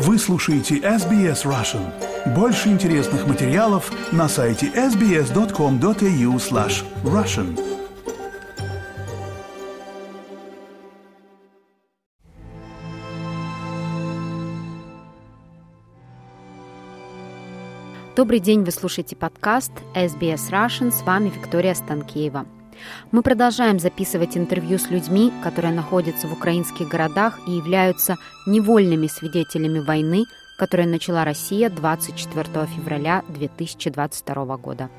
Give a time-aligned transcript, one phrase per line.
[0.00, 1.92] Вы слушаете SBS Russian.
[2.32, 7.58] Больше интересных материалов на сайте sbs.com.au slash russian.
[18.14, 20.92] Добрый день, вы слушаете подкаст SBS Russian.
[20.92, 22.46] С вами Виктория Станкеева.
[23.10, 28.16] Мы продолжаем записывать интервью с людьми, которые находятся в украинских городах и являются
[28.46, 30.24] невольными свидетелями войны,
[30.58, 34.90] которую начала Россия 24 февраля 2022 года.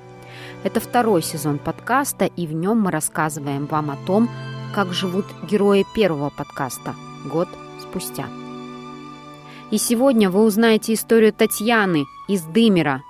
[0.63, 4.29] Это второй сезон подкаста, и в нем мы рассказываем вам о том,
[4.73, 7.49] как живут герои первого подкаста год
[7.81, 8.25] спустя.
[9.71, 13.03] И сегодня вы узнаете историю Татьяны из Дымера,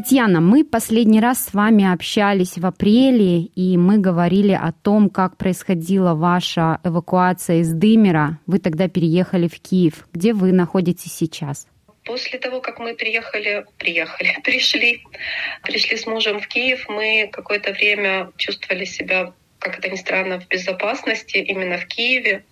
[0.00, 5.36] Татьяна, мы последний раз с вами общались в апреле, и мы говорили о том, как
[5.36, 8.38] происходила ваша эвакуация из Дымера.
[8.46, 10.08] Вы тогда переехали в Киев.
[10.14, 11.66] Где вы находитесь сейчас?
[12.06, 15.02] После того, как мы приехали, приехали, пришли,
[15.64, 20.48] пришли с мужем в Киев, мы какое-то время чувствовали себя, как это ни странно, в
[20.48, 22.44] безопасности именно в Киеве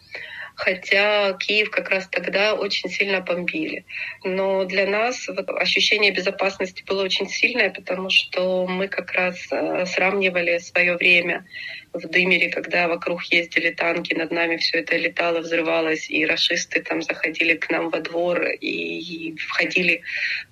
[0.59, 3.84] хотя Киев как раз тогда очень сильно бомбили.
[4.25, 9.86] Но для нас вот, ощущение безопасности было очень сильное, потому что мы как раз э,
[9.86, 11.47] сравнивали свое время
[11.92, 17.03] в Дымере, когда вокруг ездили танки, над нами все это летало, взрывалось, и расисты там
[17.03, 20.03] заходили к нам во двор и, входили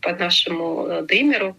[0.01, 1.56] по нашему э, Дымеру.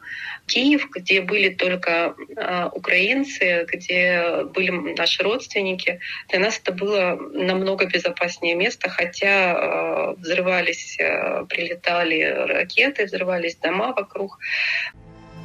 [0.48, 7.86] Киев, где были только э, украинцы, где были наши родственники, для нас это было намного
[7.86, 14.40] безопаснее место, хотя э, взрывались, э, прилетали ракеты, взрывались дома вокруг.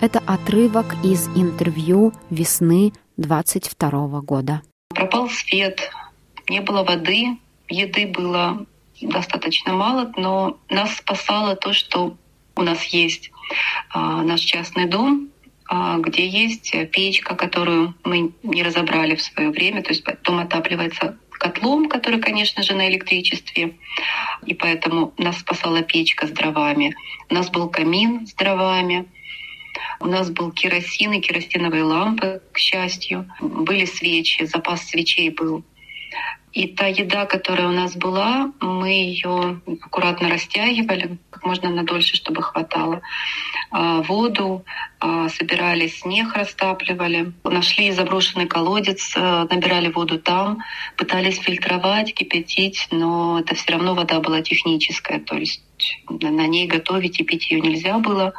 [0.00, 4.62] Это отрывок из интервью весны 22 года.
[4.94, 5.91] Пропал свет,
[6.48, 8.66] не было воды, еды было
[9.00, 12.16] достаточно мало, но нас спасало то, что
[12.55, 13.30] у нас есть
[13.90, 15.30] а, наш частный дом,
[15.68, 19.83] а, где есть печка, которую мы не разобрали в свое время.
[19.83, 23.77] То есть дом отапливается котлом, который, конечно же, на электричестве.
[24.46, 26.94] И поэтому нас спасала печка с дровами.
[27.29, 29.06] У нас был камин с дровами.
[30.00, 33.30] У нас был керосин и керосиновые лампы, к счастью.
[33.40, 35.64] Были свечи, запас свечей был.
[36.52, 42.14] И та еда, которая у нас была, мы ее аккуратно растягивали, как можно на дольше,
[42.16, 43.00] чтобы хватало.
[43.70, 44.62] А, воду
[45.00, 47.32] а, собирали, снег растапливали.
[47.42, 50.58] Нашли заброшенный колодец, а, набирали воду там,
[50.98, 55.62] пытались фильтровать, кипятить, но это все равно вода была техническая, то есть
[56.11, 58.34] на ней готовить и пить ее нельзя было.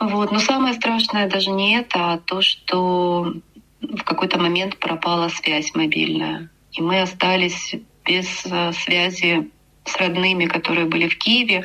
[0.00, 0.32] Вот.
[0.32, 3.34] Но самое страшное даже не это, а то, что
[3.80, 6.50] в какой-то момент пропала связь мобильная.
[6.72, 7.74] И мы остались
[8.04, 9.50] без э, связи
[9.84, 11.64] с родными, которые были в Киеве.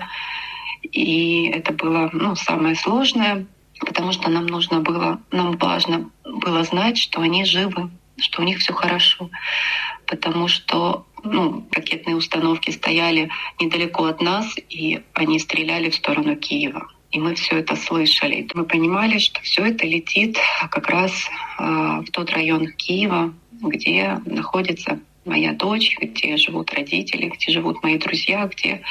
[0.84, 3.46] И это было ну, самое сложное,
[3.80, 8.60] потому что нам нужно было, нам важно было знать, что они живы, что у них
[8.60, 9.30] все хорошо.
[10.06, 13.30] Потому что ну, ракетные установки стояли
[13.60, 16.88] недалеко от нас, и они стреляли в сторону Киева.
[17.12, 18.48] И мы все это слышали.
[18.54, 20.38] Мы понимали, что все это летит
[20.70, 21.12] как раз
[21.60, 27.98] э, в тот район Киева, где находится моя дочь, где живут родители, где живут мои
[27.98, 28.82] друзья, где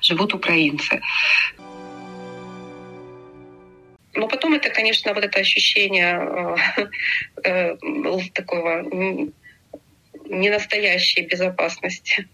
[0.00, 1.00] живут украинцы.
[4.14, 6.18] Но потом это, конечно, вот это ощущение
[7.44, 7.76] э, э,
[8.34, 8.82] такого
[10.32, 12.28] ненастоящей безопасности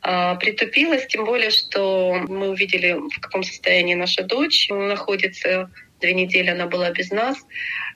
[0.00, 5.70] а, притупилось, тем более, что мы увидели, в каком состоянии наша дочь находится.
[6.00, 7.36] Две недели она была без нас,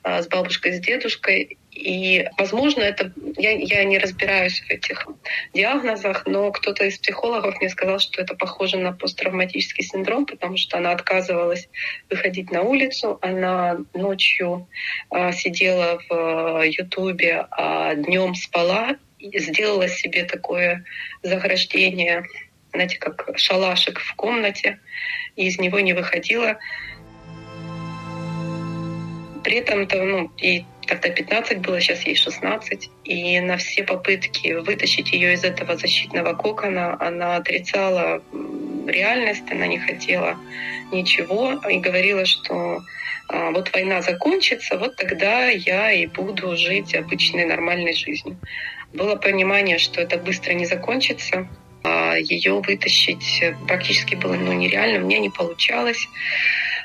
[0.02, 1.56] а, с бабушкой, с дедушкой.
[1.70, 5.06] И, возможно, это я, я не разбираюсь в этих
[5.54, 10.76] диагнозах, но кто-то из психологов мне сказал, что это похоже на посттравматический синдром, потому что
[10.76, 11.68] она отказывалась
[12.10, 14.68] выходить на улицу, она ночью
[15.08, 18.98] а, сидела в э, Ютубе, а днем спала
[19.32, 20.84] сделала себе такое
[21.22, 22.24] заграждение,
[22.72, 24.78] знаете, как шалашик в комнате,
[25.36, 26.58] и из него не выходила.
[29.42, 32.90] При этом то, ну, и тогда 15 было, сейчас ей 16.
[33.04, 38.22] И на все попытки вытащить ее из этого защитного кокона она отрицала
[38.86, 40.36] реальность, она не хотела
[40.92, 42.82] ничего и говорила, что
[43.28, 48.36] а, вот война закончится, вот тогда я и буду жить обычной нормальной жизнью.
[48.94, 51.48] Было понимание, что это быстро не закончится.
[51.82, 56.08] А ее вытащить практически было ну, нереально, мне не получалось.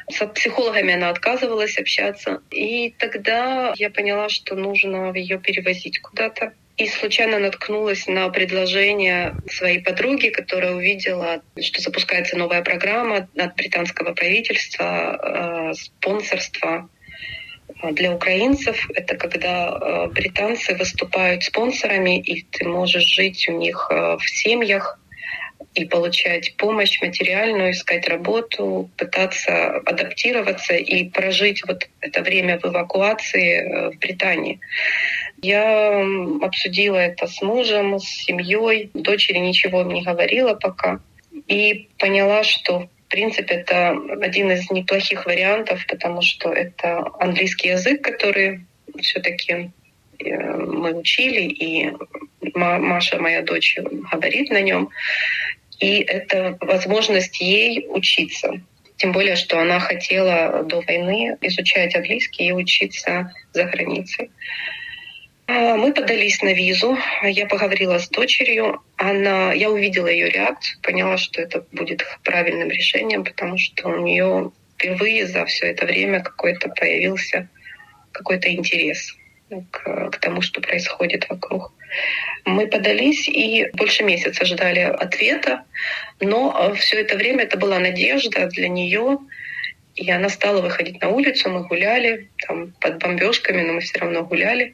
[0.10, 2.42] С психологами она отказывалась общаться.
[2.50, 6.54] И тогда я поняла, что нужно ее перевозить куда-то.
[6.78, 14.14] и случайно наткнулась на предложение своей подруги, которая увидела, что запускается новая программа от британского
[14.14, 16.90] правительства, э, спонсорства
[17.92, 18.90] для украинцев.
[18.94, 25.00] Это когда э, британцы выступают спонсорами, и ты можешь жить у них в семьях
[25.76, 33.92] и получать помощь материальную, искать работу, пытаться адаптироваться и прожить вот это время в эвакуации
[33.92, 34.60] в Британии.
[35.42, 36.04] Я
[36.42, 38.90] обсудила это с мужем, с семьей.
[38.94, 41.02] Дочери ничего не говорила пока.
[41.48, 48.04] И поняла, что в принципе, это один из неплохих вариантов, потому что это английский язык,
[48.04, 48.68] который
[49.02, 49.72] все-таки
[50.20, 51.92] э, мы учили, и
[52.54, 53.80] Маша, моя дочь,
[54.12, 54.92] говорит на нем.
[55.80, 58.62] И это возможность ей учиться.
[58.98, 64.30] Тем более, что она хотела до войны изучать английский и учиться за границей.
[65.50, 66.96] А, мы подались на визу.
[67.24, 68.84] Я поговорила с дочерью.
[68.98, 74.52] Она, я увидела ее реакцию, поняла, что это будет правильным решением, потому что у нее
[74.76, 77.50] впервые за все это время какой-то появился
[78.12, 79.16] какой-то интерес
[79.72, 81.74] к, к тому, что происходит вокруг.
[82.46, 85.64] Мы подались и больше месяца ждали ответа,
[86.20, 89.18] но все это время это была надежда для нее,
[90.00, 94.24] и она стала выходить на улицу, мы гуляли там, под бомбежками, но мы все равно
[94.24, 94.74] гуляли.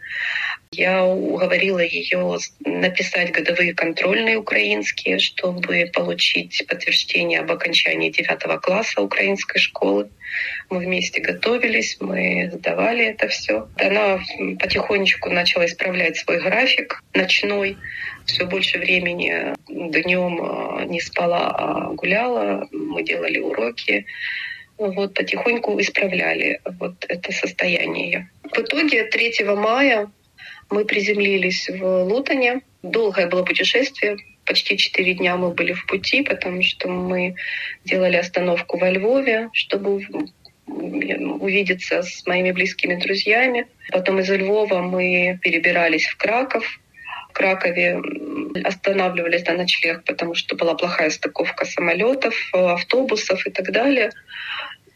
[0.70, 9.58] Я уговорила ее написать годовые контрольные украинские, чтобы получить подтверждение об окончании девятого класса украинской
[9.58, 10.10] школы.
[10.70, 13.68] Мы вместе готовились, мы сдавали это все.
[13.78, 14.20] Она
[14.60, 17.78] потихонечку начала исправлять свой график ночной.
[18.26, 22.68] Все больше времени днем а, не спала, а гуляла.
[22.72, 24.06] Мы делали уроки
[24.78, 28.30] вот потихоньку исправляли вот это состояние.
[28.44, 30.10] В итоге 3 мая
[30.70, 32.62] мы приземлились в Лутоне.
[32.84, 34.18] Долгое было путешествие.
[34.46, 37.36] Почти четыре дня мы были в пути, потому что мы
[37.84, 40.02] делали остановку во Львове, чтобы
[40.68, 43.68] увидеться с моими близкими друзьями.
[43.92, 46.80] Потом из Львова мы перебирались в Краков.
[47.36, 48.02] Кракове
[48.64, 54.12] останавливались на ночлег, потому что была плохая стыковка самолетов, автобусов и так далее.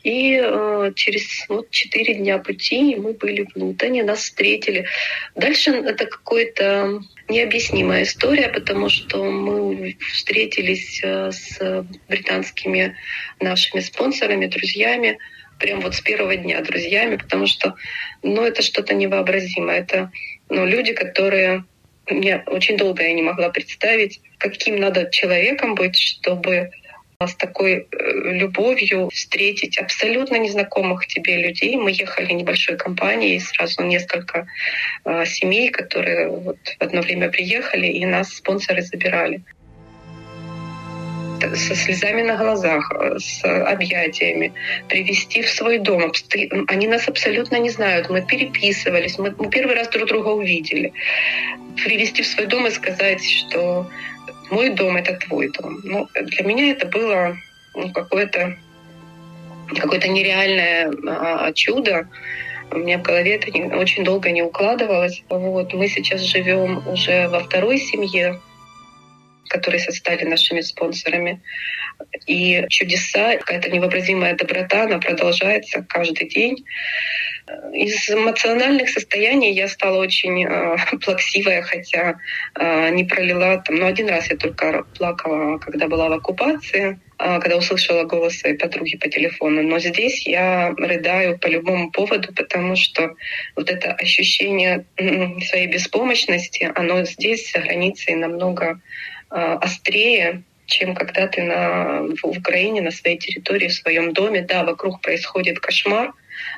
[0.04, 4.86] И э, через вот, четыре дня пути мы были в Лутоне, нас встретили.
[5.36, 12.96] Дальше это какая-то необъяснимая история, потому что мы встретились э, с британскими
[13.42, 15.20] нашими спонсорами, друзьями,
[15.60, 17.76] прям вот с первого дня друзьями, потому что
[18.24, 19.82] ну, это что-то невообразимое.
[19.82, 20.12] Это
[20.48, 21.66] ну, люди, которые
[22.10, 26.72] мне очень долго я не могла представить, каким надо человеком быть, чтобы
[27.28, 27.86] с такой э,
[28.32, 31.76] любовью встретить абсолютно незнакомых тебе людей.
[31.76, 34.48] Мы ехали небольшой компанией, сразу несколько
[35.04, 39.42] э, семей, которые вот в одно время приехали, и нас спонсоры забирали
[41.56, 44.54] со слезами на глазах, э, с объятиями,
[44.88, 46.12] привести в свой дом.
[46.68, 48.10] Они нас абсолютно не знают.
[48.10, 50.94] Мы переписывались, мы, первый раз друг друга увидели.
[51.84, 53.90] Привести в свой дом и сказать, что
[54.52, 55.80] мой дом— это твой дом.
[55.84, 57.38] Ну, для меня это было
[57.76, 58.58] ну, какое-то
[59.78, 62.08] какое-то нереальное а, чудо.
[62.72, 65.24] У меня в голове это не, очень долго не укладывалось.
[65.30, 65.74] Вот.
[65.74, 68.40] Мы сейчас живем уже во второй семье,
[69.50, 71.42] которые стали нашими спонсорами.
[72.28, 76.66] И чудеса, какая-то невообразимая доброта, она продолжается каждый день.
[77.74, 82.20] Из эмоциональных состояний я стала очень э, плаксивая, хотя
[82.56, 87.40] э, не пролила там, ну один раз я только плакала, когда была в оккупации, э,
[87.40, 89.64] когда услышала голос своей подруги по телефону.
[89.64, 93.16] Но здесь я рыдаю по любому поводу, потому что
[93.56, 98.80] вот это ощущение своей беспомощности, оно здесь за границей намного
[99.30, 104.42] острее, чем когда ты на, в Украине, на своей территории, в своем доме.
[104.42, 106.14] Да, вокруг происходит кошмар,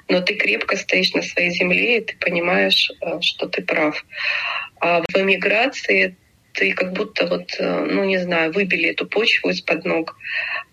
[0.09, 4.05] но ты крепко стоишь на своей земле, и ты понимаешь, э, что ты прав.
[4.79, 6.15] А в эмиграции
[6.53, 10.17] ты как будто вот, э, ну не знаю, выбили эту почву из-под ног.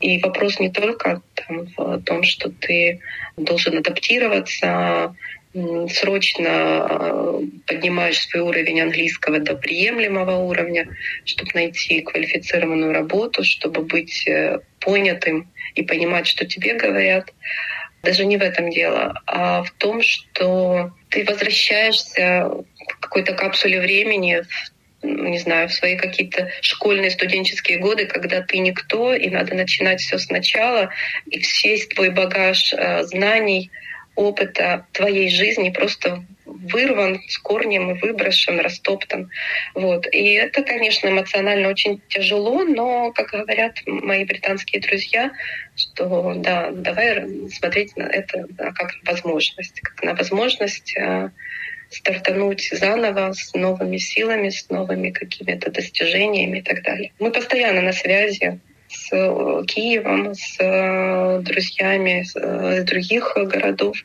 [0.00, 3.00] И вопрос не только там, в том, что ты
[3.37, 5.14] должен адаптироваться,
[5.55, 10.88] срочно э, поднимаешь свой уровень английского до приемлемого уровня,
[11.25, 14.28] чтобы найти квалифицированную работу, чтобы быть
[14.81, 17.33] понятым и понимать, что тебе говорят.
[18.02, 24.43] Даже не в этом дело, а в том, что ты возвращаешься в какой-то капсуле времени,
[25.02, 30.00] ну, не знаю, в свои какие-то школьные студенческие годы, когда ты никто, и надо начинать
[30.00, 30.90] все сначала,
[31.26, 33.71] и весь твой багаж э, знаний,
[34.19, 39.31] опыта твоей жизни просто вырван с корнем и выброшен, растоптан.
[39.75, 40.07] Вот.
[40.13, 45.31] И это, конечно, эмоционально очень тяжело, но, как говорят мои британские друзья,
[45.77, 51.31] что да, давай смотреть на это как на возможность, как на возможность э,
[51.89, 57.13] стартануть заново с новыми силами, с новыми какими-то достижениями и так далее.
[57.21, 63.97] Мы постоянно на связи с э, Киевом, с э, друзьями из других городов.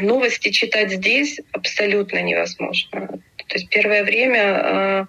[0.00, 3.06] Новости читать здесь абсолютно невозможно.
[3.36, 5.06] То есть первое время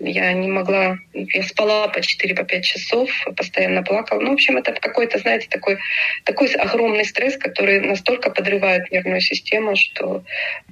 [0.00, 4.20] я не могла, я спала по 4-5 по часов, постоянно плакала.
[4.20, 5.78] Ну, в общем, это какой-то, знаете, такой,
[6.24, 10.24] такой огромный стресс, который настолько подрывает нервную систему, что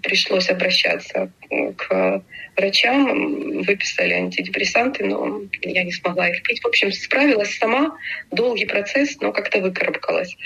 [0.03, 1.31] пришлось обращаться
[1.77, 2.23] к
[2.57, 6.63] врачам, выписали антидепрессанты, но я не смогла их пить.
[6.63, 7.97] В общем, справилась сама,
[8.31, 10.37] долгий процесс, но как-то выкарабкалась.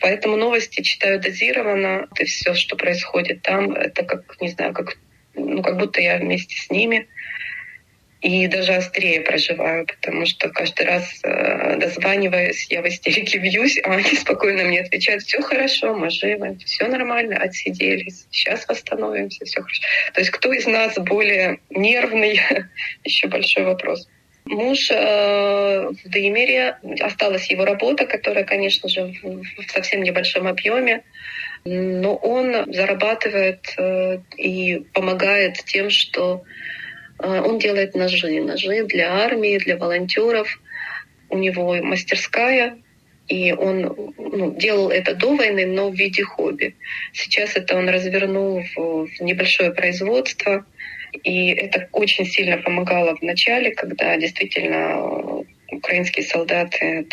[0.00, 4.96] Поэтому новости читаю дозированно, и все, что происходит там, это как, не знаю, как
[5.34, 7.06] ну, как будто я вместе с ними
[8.20, 13.92] и даже острее проживаю, потому что каждый раз э, дозваниваюсь, я в истерике бьюсь, а
[13.92, 19.82] они спокойно мне отвечают, все хорошо, мы живы, все нормально, отсиделись, сейчас восстановимся, все хорошо.
[20.14, 22.40] То есть кто из нас более нервный,
[23.04, 24.08] еще большой вопрос.
[24.46, 31.04] Муж э, в Деймере, осталась его работа, которая, конечно же, в, в совсем небольшом объеме,
[31.64, 36.44] но он зарабатывает э, и помогает тем, что
[37.18, 40.60] он делает ножи, ножи для армии, для волонтеров.
[41.30, 42.78] У него мастерская,
[43.28, 46.74] и он ну, делал это до войны, но в виде хобби.
[47.12, 50.64] Сейчас это он развернул в, в небольшое производство.
[51.24, 54.96] И это очень сильно помогало в начале, когда действительно
[55.78, 57.06] украинские солдаты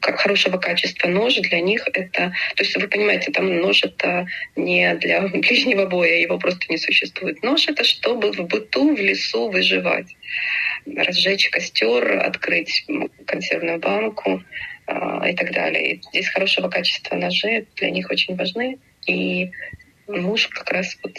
[0.00, 2.32] там, хорошего качества нож для них это...
[2.56, 4.26] То есть вы понимаете, там нож это
[4.56, 7.42] не для ближнего боя, его просто не существует.
[7.42, 10.14] Нож это чтобы в быту, в лесу выживать.
[10.86, 12.84] Разжечь костер, открыть
[13.26, 14.42] консервную банку
[14.86, 15.94] э, и так далее.
[15.94, 18.78] И здесь хорошего качества ножи для них очень важны.
[19.06, 19.50] И
[20.06, 21.16] муж как раз вот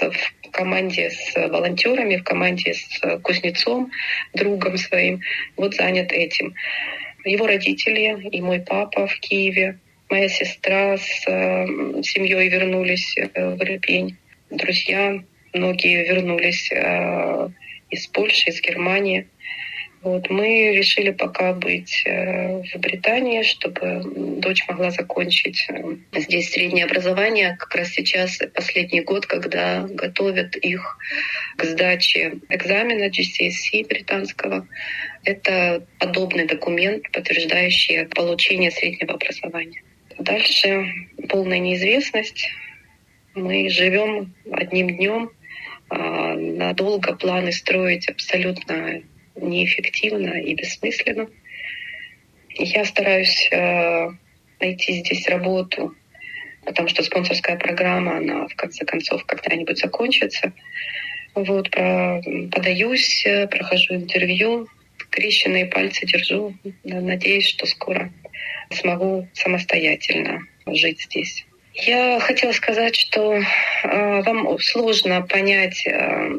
[0.00, 3.90] в команде с волонтерами, в команде с кузнецом,
[4.34, 5.20] другом своим,
[5.56, 6.54] вот занят этим.
[7.24, 9.78] Его родители и мой папа в Киеве,
[10.10, 11.66] моя сестра с э,
[12.02, 14.16] семьей вернулись э, в Ирпень,
[14.50, 15.22] друзья
[15.54, 17.48] многие вернулись э,
[17.90, 19.26] из Польши, из Германии.
[20.04, 24.02] Вот, мы решили пока быть э, в Британии, чтобы
[24.38, 27.56] дочь могла закончить э, здесь среднее образование.
[27.58, 30.98] Как раз сейчас последний год, когда готовят их
[31.56, 34.68] к сдаче экзамена GCSE британского.
[35.24, 39.82] Это подобный документ, подтверждающий получение среднего образования.
[40.18, 40.86] Дальше
[41.30, 42.50] полная неизвестность.
[43.34, 45.30] Мы живем одним днем.
[45.88, 49.02] А, надолго планы строить абсолютно
[49.36, 51.28] неэффективно и бессмысленно.
[52.50, 54.08] Я стараюсь э,
[54.60, 55.94] найти здесь работу,
[56.64, 60.52] потому что спонсорская программа, она в конце концов когда-нибудь закончится.
[61.34, 62.22] Вот, про,
[62.52, 64.68] подаюсь, прохожу интервью,
[65.10, 66.54] крещенные пальцы держу.
[66.84, 68.12] Надеюсь, что скоро
[68.70, 71.44] смогу самостоятельно жить здесь.
[71.74, 73.42] Я хотела сказать, что э,
[74.22, 76.30] вам сложно понять э,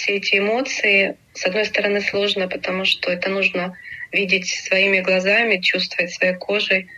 [0.00, 1.16] все эти эмоции.
[1.34, 3.76] С одной стороны, сложно, потому что это нужно
[4.12, 6.88] видеть своими глазами, чувствовать своей кожей.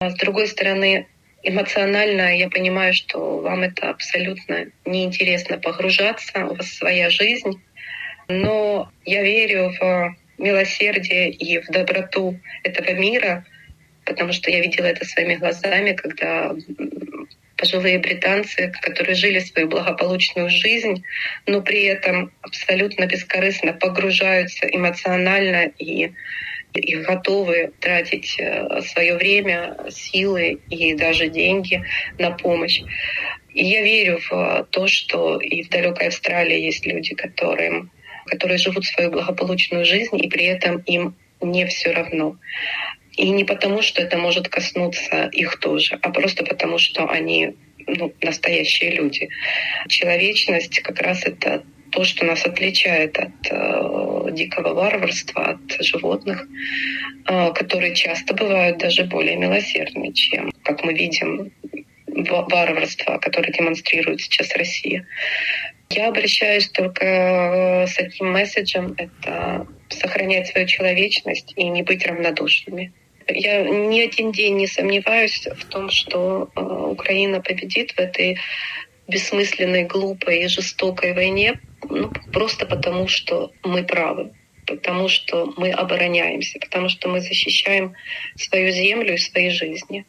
[0.00, 1.06] А с другой стороны,
[1.44, 7.62] эмоционально я понимаю, что вам это абсолютно неинтересно погружаться, у вас своя жизнь.
[8.28, 13.44] Но я верю в милосердие и в доброту этого мира,
[14.04, 16.52] потому что я видела это своими глазами, когда
[17.62, 21.04] пожилые британцы, которые жили свою благополучную жизнь,
[21.46, 26.10] но при этом абсолютно бескорыстно погружаются эмоционально и
[26.74, 31.84] и готовы тратить э, свое время, силы и даже деньги
[32.18, 32.80] на помощь.
[33.52, 37.88] И я верю в то, что и в далекой Австралии есть люди, которые,
[38.24, 42.38] которые живут свою благополучную жизнь, и при этом им не все равно.
[43.22, 47.54] И не потому, что это может коснуться их тоже, а просто потому, что они
[47.86, 49.28] ну, настоящие люди.
[49.86, 51.62] Человечность как раз это
[51.92, 56.48] то, что нас отличает от э, дикого варварства, от животных,
[57.28, 61.52] э, которые часто бывают даже более милосердны, чем, как мы видим,
[62.08, 65.06] варварство, которое демонстрирует сейчас Россия.
[65.90, 72.92] Я обращаюсь только э, с одним месседжем— это сохранять свою человечность и не быть равнодушными.
[73.34, 78.38] Я ни один день не сомневаюсь в том, что э, Украина победит в этой
[79.08, 84.32] бессмысленной, глупой и жестокой войне ну, просто потому, что мы правы,
[84.66, 87.94] потому что мы обороняемся, потому что мы защищаем
[88.36, 90.06] свою землю и свои жизни.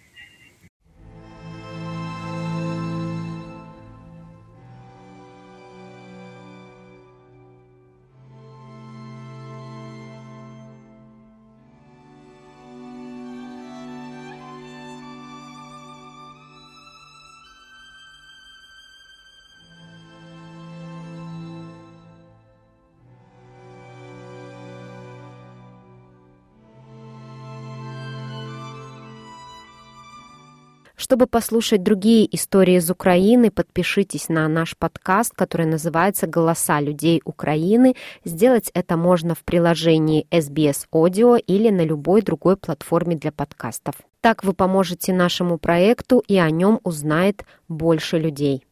[30.96, 37.96] Чтобы послушать другие истории из Украины, подпишитесь на наш подкаст, который называется «Голоса людей Украины».
[38.24, 43.96] Сделать это можно в приложении SBS Audio или на любой другой платформе для подкастов.
[44.22, 48.66] Так вы поможете нашему проекту, и о нем узнает больше людей.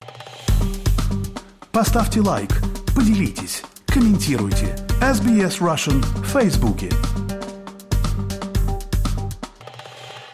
[1.71, 2.51] Поставьте лайк,
[2.95, 4.77] поделитесь, комментируйте.
[5.01, 6.89] SBS Russian в Фейсбуке.